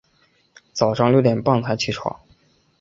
[0.73, 2.19] 早上六点半才起床